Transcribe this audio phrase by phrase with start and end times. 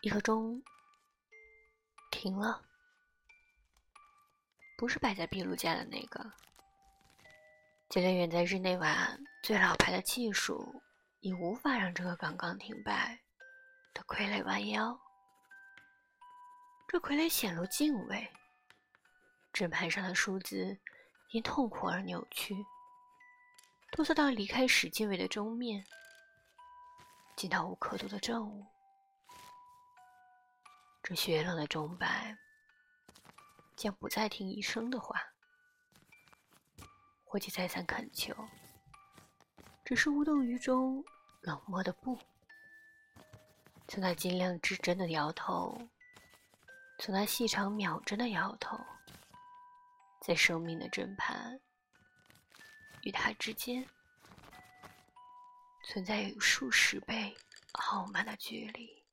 [0.00, 0.62] 一个钟
[2.10, 2.62] 停了，
[4.76, 6.32] 不是摆在壁炉架的那个。
[7.88, 10.80] 就连远在日内瓦最老牌的技术，
[11.20, 13.18] 已无法让这个刚刚停摆
[13.92, 14.98] 的傀儡弯腰。
[16.86, 18.30] 这傀儡显露敬畏，
[19.52, 20.78] 针盘上的数字
[21.32, 22.54] 因痛苦而扭曲，
[23.90, 25.84] 哆嗦到离开史进位的钟面，
[27.36, 28.64] 进到无刻度的正午。
[31.08, 32.36] 这雪冷的钟摆
[33.74, 35.18] 将不再听医生的话，
[37.24, 38.36] 或者再三恳求，
[39.86, 41.02] 只是无动于衷，
[41.40, 42.14] 冷漠的不。
[43.86, 45.80] 从那尽量指针的摇头，
[46.98, 48.78] 从那细长秒针的摇头，
[50.20, 51.58] 在生命的针盘
[53.00, 53.82] 与他之间，
[55.84, 57.34] 存在有数十倍
[57.72, 59.07] 傲慢的距离。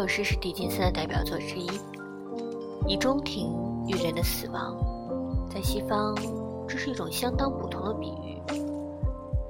[0.00, 1.68] 首诗是狄金森的代表作之一，
[2.86, 3.52] 以中庭
[3.86, 4.74] 喻人的死亡，
[5.52, 6.16] 在西方
[6.66, 8.40] 这是一种相当普通的比喻，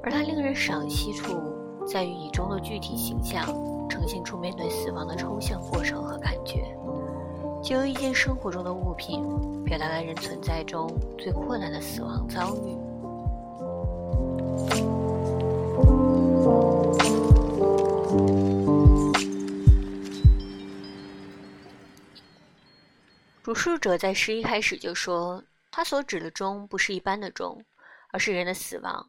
[0.03, 1.39] 而它令人赏析处
[1.87, 3.47] 在于以中的具体形象
[3.89, 6.77] 呈现出面对死亡的抽象过程和感觉，
[7.63, 9.23] 就由一件生活中的物品
[9.65, 12.77] 表达了人存在中最困难的死亡遭遇。
[23.51, 27.61] 主述者在诗一开始就说，他所指的钟不是一般的钟，
[28.13, 29.05] 而是人的死亡。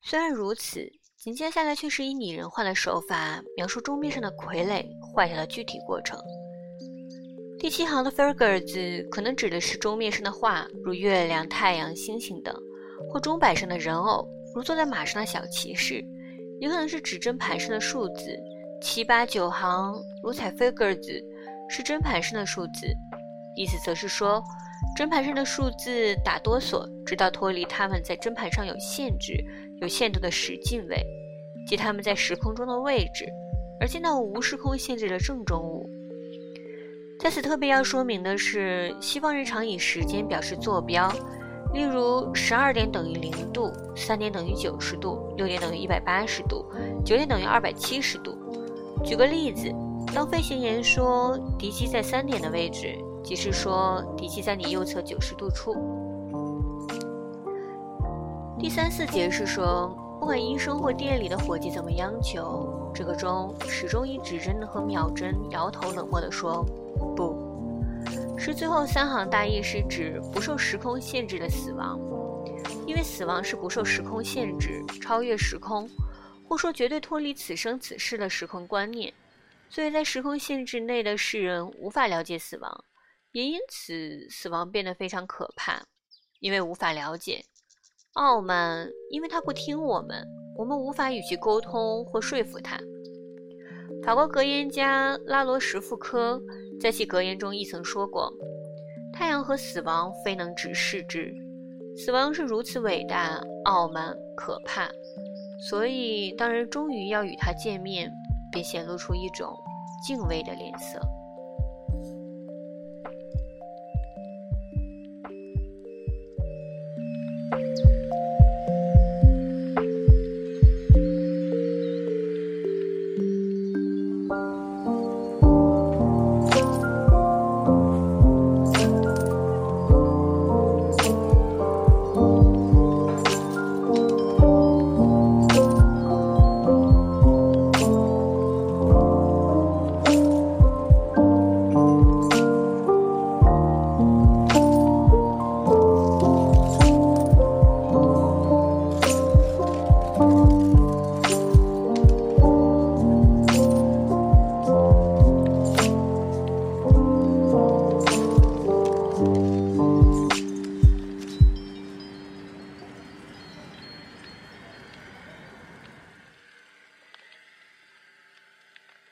[0.00, 6.16] 虽然如此，紧接下来却是以拟人化的手法描述钟面上的傀儡坏掉的具体过程。
[7.58, 12.54] 第七行的 f e r g e r 字可能指的是钟面上的画，如月亮、太阳、星星等；
[13.10, 15.96] 或钟摆上的人偶，如坐在马上的小骑士；
[16.60, 18.38] 也可能是指针盘上的数字。
[18.80, 19.92] 七八九行
[20.22, 21.20] 如彩 f e r g e r 字，
[21.68, 22.86] 是针盘上的数字。
[23.56, 24.42] 意思则是说，
[24.96, 29.34] 针盘上的数字打哆嗦，直到脱离它们在针盘上有限制、
[29.80, 31.04] 有限度的时进位，
[31.66, 33.26] 即它们在时空中的位置，
[33.80, 35.88] 而见到无时空限制的正中物。
[37.20, 41.08] 在此特别要说明的是，西方人常以时间表示坐标，
[41.72, 46.64] 例如十二点等于零度，三点等于九十度，六点等于一百八十度，
[47.04, 48.36] 九点等于二百七十度。
[49.04, 49.72] 举个例子，
[50.12, 52.98] 当飞行员说敌机在三点的位置。
[53.24, 55.74] 即是说，敌机在你右侧九十度处。
[58.58, 59.88] 第三四节是说，
[60.20, 66.64] 不管医生或店里的伙计怎么央求，这个钟始终以指针和秒针摇头，冷漠地说
[67.16, 71.98] ：“不是。”最后三行大意是指不受时空限制的死亡，
[72.86, 75.88] 因为死亡是不受时空限制、超越时空，
[76.48, 79.12] 或说绝对脱离此生此世的时空观念，
[79.68, 82.84] 所以在时空限制内的世人无法了解死亡。
[83.32, 85.82] 也因此，死亡变得非常可怕，
[86.40, 87.42] 因为无法了解；
[88.12, 90.26] 傲慢，因为他不听我们，
[90.56, 92.78] 我们无法与其沟通或说服他。
[94.04, 96.40] 法国格言家拉罗什福科
[96.80, 98.30] 在其格言中亦曾说过
[99.14, 101.32] ：“太阳和死亡非能直视之，
[101.96, 104.90] 死亡是如此伟大、傲慢、可怕，
[105.70, 108.12] 所以当人终于要与他见面，
[108.50, 109.56] 便显露出一种
[110.06, 111.00] 敬畏的脸色。”